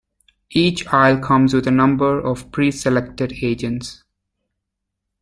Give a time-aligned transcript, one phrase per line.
[0.49, 4.03] Each isle comes with a number of pre-selected agents.